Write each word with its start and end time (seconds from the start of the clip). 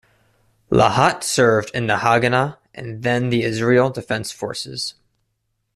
Lahat 0.71 1.21
served 1.21 1.69
in 1.75 1.85
the 1.85 1.97
Haganah 1.97 2.57
and 2.73 3.03
then 3.03 3.29
the 3.29 3.43
Israel 3.43 3.91
Defense 3.91 4.31
Forces. 4.31 4.95